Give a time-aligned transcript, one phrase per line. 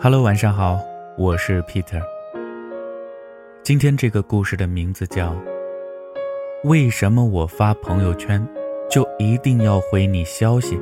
[0.00, 0.78] Hello，晚上好，
[1.16, 2.00] 我是 Peter。
[3.64, 5.32] 今天这个故事的名字叫
[6.62, 8.40] 《为什么我发朋友圈
[8.88, 10.76] 就一定要回你消息》。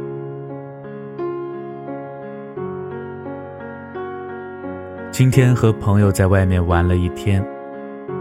[5.11, 7.43] 今天和朋友在外面玩了一天，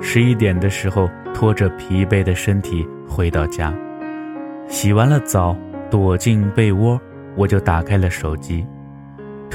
[0.02, 3.74] 十一点的时候拖着疲惫的身体回到家，
[4.70, 5.54] 洗完了澡，
[5.92, 6.98] 躲进被窝，
[7.36, 8.66] 我就打开了手机。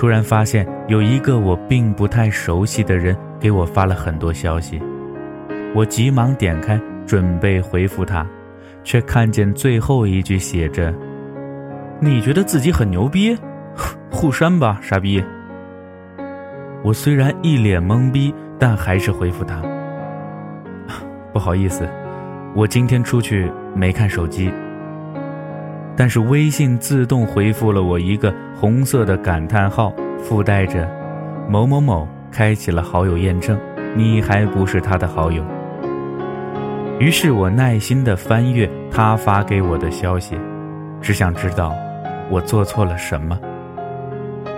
[0.01, 4.81] 突然发现有一个我并不太熟悉的人给我发了很多消息，
[5.75, 8.27] 我急忙点开准备回复他，
[8.83, 10.91] 却看见最后一句写着
[12.01, 13.37] ：“你觉得自己很牛逼？
[14.11, 15.23] 互删吧，傻逼！”
[16.83, 19.61] 我虽然一脸懵逼，但还是回复他
[21.31, 21.87] ：“不好意思，
[22.55, 24.51] 我今天出去没看手机。”
[26.01, 30.89] 但是微信自动回复了我一个红色的感叹号，附带着
[31.47, 33.61] “某某某开启了好友验证，
[33.95, 35.45] 你还不是他的好友。”
[36.99, 40.39] 于是我耐心地翻阅他发给我的消息，
[41.03, 41.75] 只想知道
[42.31, 43.39] 我做错了什么。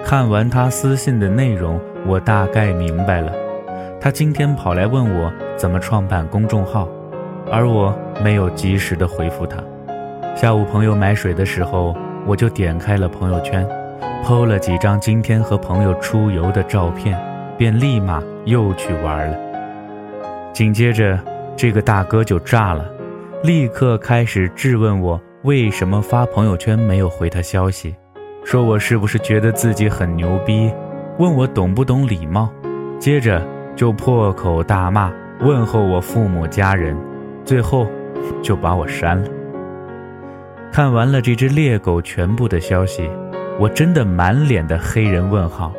[0.05, 3.33] 看完他私信的内容，我大概明白了，
[4.01, 6.89] 他今天跑来问我怎么创办公众号，
[7.51, 9.57] 而我没有及时的回复他。
[10.35, 11.95] 下午朋友买水的时候，
[12.27, 13.67] 我就点开了朋友圈
[14.25, 17.17] ，PO 了几张今天和朋友出游的照片，
[17.57, 19.37] 便立马又去玩了。
[20.53, 21.19] 紧接着，
[21.55, 22.91] 这个大哥就炸了，
[23.45, 27.95] 立刻开始质问我为什么发朋友圈没有回他消息，
[28.43, 30.73] 说我是不是觉得自己很牛逼，
[31.19, 32.51] 问我懂不懂礼貌，
[32.99, 33.41] 接着
[33.77, 36.97] 就破口大骂，问候我父母家人，
[37.45, 37.87] 最后
[38.43, 39.29] 就把我删了。
[40.73, 43.07] 看完了这只猎狗全部的消息，
[43.61, 45.71] 我真的满脸的黑人问号，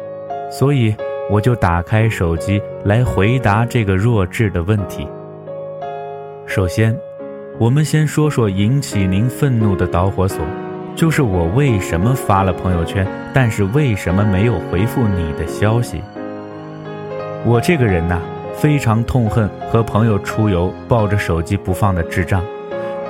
[0.52, 0.95] 所以
[1.31, 5.07] 我就打开手机来回答这个弱智的问题。
[6.45, 6.95] 首先，
[7.57, 10.45] 我们先说说引起您愤怒的导火索，
[10.95, 16.03] 就是我为什么发了朋友圈，但是为什么没有回复你的消息？
[17.44, 18.19] 我这个人呐，
[18.53, 22.44] 非常痛恨和朋友出游抱着手机不放的智障。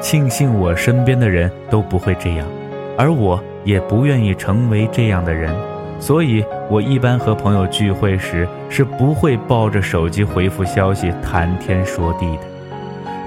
[0.03, 2.45] 庆幸我身边的人都不会这样，
[2.97, 5.55] 而我也不愿意成为这样的人，
[5.97, 12.41] 所以我一般和朋友聚会时是不会抱着手机回复消息、谈天说地的。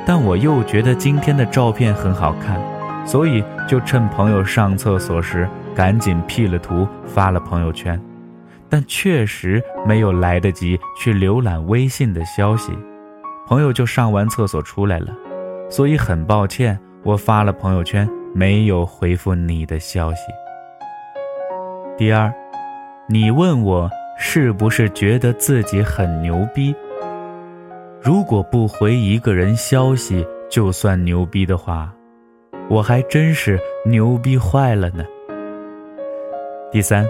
[0.05, 2.61] 但我又觉得今天的照片很好看，
[3.07, 7.99] 所以就趁朋友上厕所时赶紧 P 了图发了朋友圈，
[8.69, 12.71] 但确实没有来得及去浏览微信的消息，
[13.49, 15.09] 朋友就上完厕所出来了。
[15.69, 20.21] 所以很抱歉，我发了朋友圈没有回复你的消息。
[21.97, 22.33] 第二，
[23.09, 26.75] 你问我是不是觉得自己很牛逼？
[28.01, 31.93] 如果不回一个人消息就算牛逼的话，
[32.69, 35.05] 我还真是牛逼坏了呢。
[36.71, 37.07] 第三，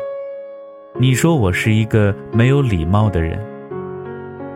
[0.99, 3.39] 你说我是一个没有礼貌的人。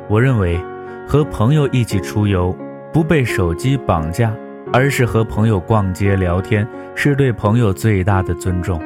[0.09, 0.59] 我认为，
[1.06, 2.56] 和朋友一起出游。
[2.93, 4.33] 不被手机绑架，
[4.73, 8.81] 而是和朋友逛街聊天，是对朋友最大的尊重。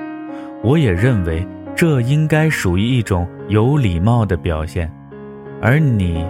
[0.62, 4.90] 我也认为这应该属于一种有礼貌的表现。
[5.60, 6.26] 而你，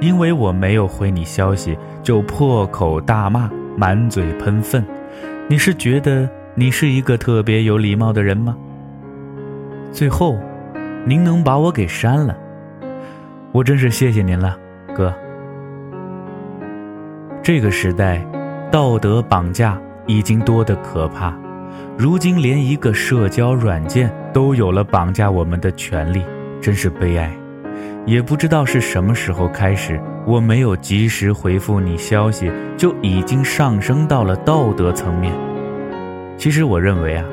[0.00, 4.84] 因为我没有回你消息，就破口大骂，满嘴喷粪。
[5.48, 8.56] 你是觉得你是一个特别有礼貌的人吗？
[9.92, 10.38] 最后，
[11.04, 12.36] 您能把我给删了，
[13.50, 14.56] 我真是谢谢您了，
[14.94, 15.12] 哥。
[17.46, 18.20] 这个时代，
[18.72, 21.32] 道德绑架已经多得可怕。
[21.96, 26.24] 如今连一个社交软件都有了绑架我们的权利，
[26.60, 27.30] 真是悲哀。
[28.04, 35.32] 也不知道是什么时候开始，我没有及时回复你消息，就已经上升到了道德层面。
[36.36, 37.24] 其实我认为啊，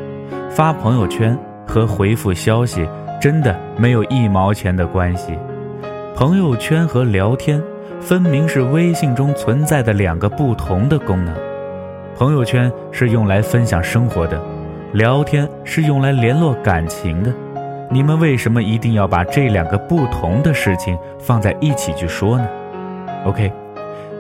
[0.52, 2.88] 发朋友圈和回复消息
[3.20, 5.34] 真的没有一毛钱的关系。
[6.16, 7.60] 朋友圈和聊天。
[8.04, 11.34] 分明是微信中存在的两个不同的功能，
[12.18, 14.42] 朋友圈是用来分享生活的，
[14.92, 17.34] 聊天是用来联络感情的。
[17.90, 22.46] 你们为什么一定要把这两个不同的事情放在一起去说呢
[23.26, 23.50] ？OK，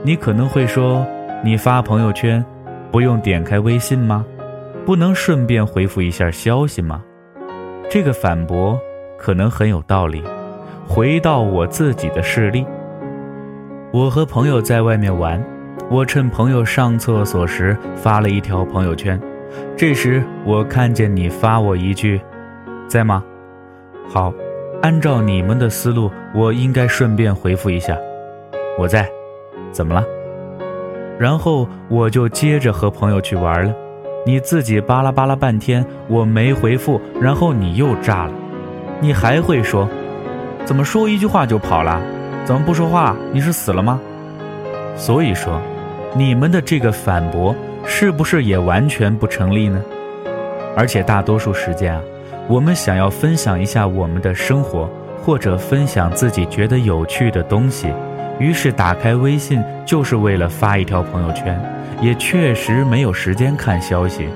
[0.01, 1.05] 你可能会说，
[1.43, 2.43] 你发朋友圈
[2.89, 4.25] 不用点开微信吗？
[4.85, 7.03] 不能顺便回复一下消息吗？
[7.89, 8.79] 这个反驳
[9.17, 10.23] 可能很有道理。
[10.87, 12.65] 回到我自己的事例。
[13.93, 15.39] 我和朋友在外面玩，
[15.87, 19.21] 我趁朋友上厕所时发了一条朋友圈。
[19.77, 22.19] 这时我看见你发我一句
[22.89, 23.23] ：“在吗？”
[24.09, 24.33] 好，
[24.81, 27.95] 按照你们的思路，我应该顺便回复一下，
[28.79, 29.07] 我在，
[29.71, 30.03] 怎么了？
[31.19, 33.71] 然后我就接着和朋友去玩了。
[34.25, 38.31] 你自己巴拉巴拉半天，我没回复，然后你又炸了。
[38.99, 39.87] 你还会说，
[40.65, 42.01] 怎么说一句话就跑了？
[42.45, 43.15] 怎么不说话？
[43.31, 43.99] 你是死了吗？
[44.97, 45.61] 所以说，
[46.13, 47.55] 你们的这个反驳
[47.85, 49.81] 是不是也完全不成立呢？
[50.75, 52.01] 而且大多数时间啊，
[52.47, 54.89] 我们想要分享一下我们的生活，
[55.23, 57.87] 或者分享自己觉得有趣的东西。
[58.39, 61.57] 于是打开微信就是为了发一条朋友圈，
[62.01, 64.27] 也确实没有时间看消息，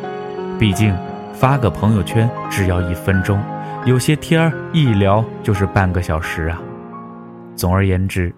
[0.58, 0.96] 毕竟
[1.34, 3.38] 发个朋友圈只要一分钟，
[3.86, 6.62] 有些天儿一聊就是半个小时啊。
[7.58, 8.34] 总而言之，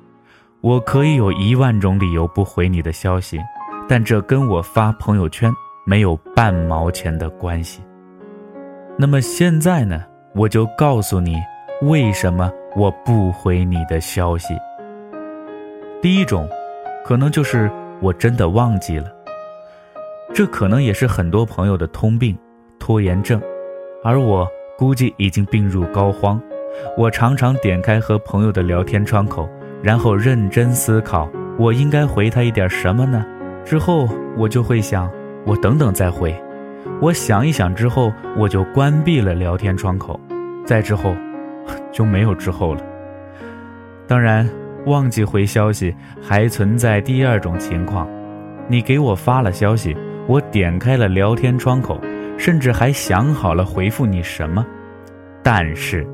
[0.62, 3.38] 我可以有一万种理由不回你的消息，
[3.88, 5.54] 但这跟我发朋友圈
[5.86, 7.82] 没有半毛钱的关系。
[8.98, 11.36] 那么现在呢，我就告诉你
[11.82, 14.54] 为什么我不回你的消息。
[16.02, 16.48] 第一种，
[17.04, 17.70] 可能就是
[18.02, 19.12] 我真的忘记了。
[20.34, 22.38] 这可能也是很多朋友的通病——
[22.80, 23.42] 拖延症，
[24.02, 26.40] 而我估计已经病入膏肓。
[26.98, 29.50] 我常常点开和朋友的聊天窗口，
[29.82, 33.26] 然后认真思考，我应该回他一点什么呢？
[33.66, 34.08] 之后
[34.38, 35.10] 我就会想，
[35.46, 36.36] 我等等再回。
[37.02, 40.20] 我想一想之后，我就关闭了聊天窗口。
[40.66, 41.16] 再之后，
[41.92, 42.82] 就没有之后了。
[44.08, 44.48] 当然。
[44.86, 48.08] 忘记回消息，还存在第二种情况：
[48.70, 49.96] 你给我发了消息，
[50.26, 52.00] 我点开了聊天窗口，
[52.38, 54.66] 甚至还想好了回复你什么，
[55.44, 56.08] 但是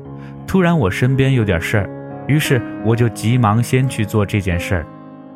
[0.46, 1.90] 突然我身边有点事儿，
[2.26, 4.86] 于是我就急忙先去做这件事儿，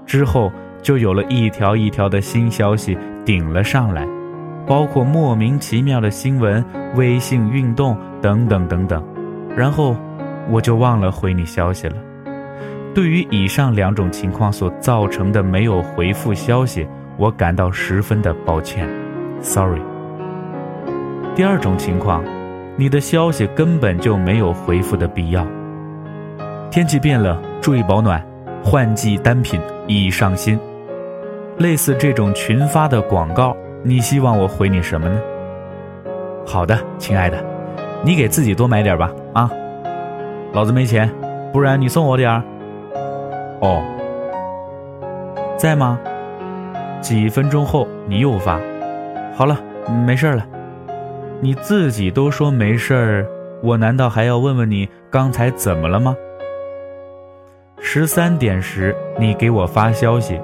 [0.06, 4.06] 之后就有了一条一条的新消息顶了上来，
[4.66, 9.04] 包括莫名其妙的新闻、微信运动等等等等，
[9.56, 9.96] 然后
[10.48, 11.96] 我就忘了回你消息了。
[12.92, 16.86] 对于以上两种情况所造成的没有回复消息，
[17.16, 18.88] 我感到十分的抱歉
[19.40, 19.80] ，sorry。
[21.36, 22.24] 第二种情况，
[22.76, 25.46] 你的消息根本就没有回复的必要。
[26.70, 28.24] 天气变了，注意保暖，
[28.64, 30.58] 换季单品已上新。
[31.58, 35.20] 类似这种群发的广告，你希望我回你什么呢？
[36.46, 37.36] 好的，亲爱的，
[38.02, 39.50] 你给自己多买点吧，啊，
[40.52, 41.10] 老子没钱，
[41.52, 42.42] 不然你送我点儿。
[43.60, 43.82] 哦，
[45.58, 45.98] 在吗？
[47.02, 48.58] 几分钟后你又发，
[49.34, 49.58] 好了，
[50.06, 50.46] 没事了。
[51.42, 53.26] 你自己都说没事儿，
[53.62, 56.14] 我难道还要问问你刚才怎么了吗？
[57.78, 60.38] 十三点时你给我发消息，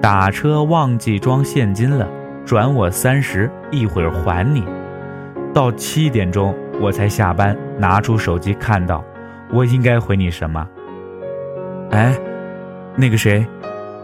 [0.00, 2.06] 打车忘记装现金了，
[2.44, 4.62] 转我三十，一会儿还你。
[5.54, 9.02] 到七点钟我才下班，拿出手机看到，
[9.50, 10.68] 我应该回你什么？
[11.90, 12.14] 哎。
[12.98, 13.46] 那个谁，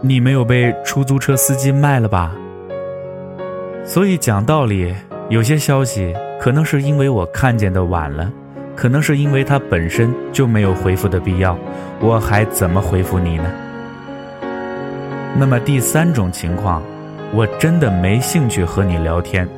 [0.02, 2.34] 你没有被出租车司机卖了吧？
[3.84, 4.94] 所以讲道理，
[5.28, 8.30] 有些消息可能是因为我看见的晚了，
[8.76, 11.56] 可能是因为它本身就没有回复的必要，
[12.00, 13.44] 我还怎么回复你呢？
[15.38, 16.82] 那么第三种情况，
[17.32, 19.48] 我真的没兴趣和你聊天。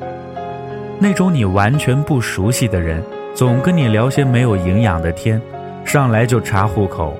[1.01, 3.03] 那种你完全不熟悉的人，
[3.35, 5.43] 总跟你聊些没有营养的天，
[5.85, 7.17] 上来就查户口。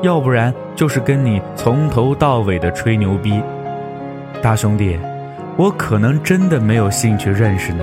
[0.00, 3.42] 要不然就是跟你从头到尾的吹牛逼，
[4.40, 4.98] 大兄弟，
[5.60, 7.82] 我可能真的没有兴趣认识你，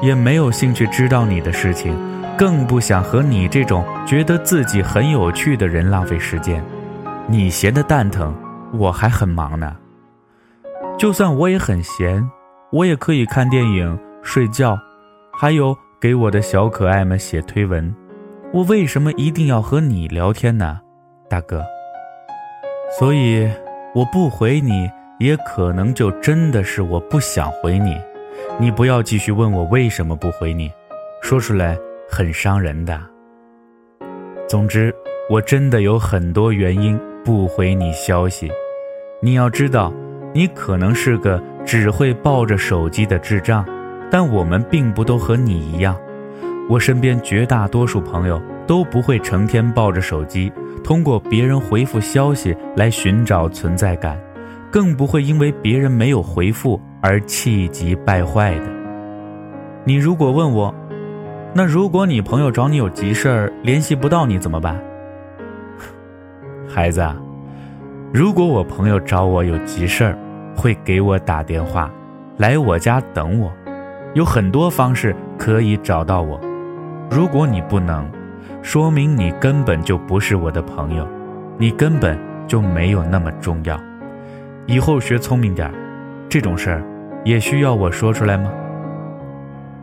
[0.00, 1.94] 也没有兴趣知道你的事情，
[2.38, 6.64] 更不想和你这种觉得自己很有趣的人浪费时间。
[7.26, 8.34] 你闲得蛋疼，
[8.72, 9.76] 我还很忙呢。
[10.98, 12.26] 就算我也很闲，
[12.72, 14.78] 我也可以看电影、睡觉，
[15.38, 17.94] 还有给我的小可爱们写推文。
[18.54, 20.80] 我为什么一定要和你聊天呢？
[21.28, 21.62] 大哥，
[22.98, 23.46] 所以
[23.94, 27.96] 我不回你，也可能就真的是我不想回你。
[28.58, 30.70] 你不要继续问我为什么不回你，
[31.20, 31.76] 说出来
[32.08, 32.98] 很伤人的。
[34.48, 34.94] 总之，
[35.28, 38.50] 我真的有很多原因不回你消息。
[39.20, 39.92] 你要知道，
[40.32, 43.64] 你可能是个只会抱着手机的智障，
[44.10, 45.98] 但我们并不都和你一样。
[46.70, 50.52] 我身边绝大多数朋友都不会成天抱着手机。
[50.84, 54.18] 通过别人回复消息来寻找存在感，
[54.70, 58.66] 更不会因为别人没有回复而气急败坏的。
[59.84, 60.74] 你如果问我，
[61.54, 64.78] 那如果你朋友找你有急事儿联系不到你怎么办？
[66.68, 67.02] 孩子，
[68.12, 70.18] 如果我朋友找我有急事儿，
[70.54, 71.90] 会给我打电话，
[72.36, 73.50] 来我家等我，
[74.12, 76.38] 有很多方式可以找到我。
[77.10, 78.06] 如果你不能，
[78.60, 81.08] 说明你根本就不是我的朋友，
[81.56, 83.80] 你根本就没有那么重要。
[84.68, 85.72] 以后学聪明点
[86.28, 86.82] 这种事儿
[87.24, 88.52] 也需要我说出来吗？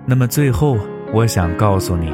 [0.05, 0.77] 那么最后，
[1.11, 2.13] 我想告诉你，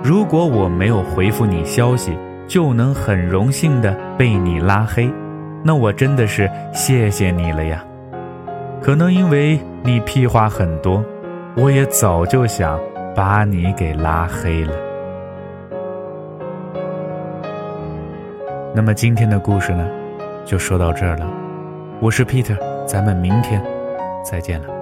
[0.00, 2.16] 如果我没有回复你消息，
[2.46, 5.10] 就能很荣幸的被你拉黑，
[5.64, 7.84] 那我真的是谢谢你了呀。
[8.80, 11.04] 可能因为你屁话很多，
[11.56, 12.78] 我也早就想
[13.16, 14.72] 把你给拉黑了。
[18.72, 19.84] 那么今天的故事呢，
[20.44, 21.28] 就说到这儿了。
[22.02, 23.62] 我是 Peter，咱们明天
[24.24, 24.79] 再见了。